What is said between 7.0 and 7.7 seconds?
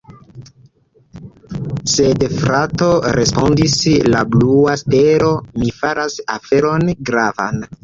gravan!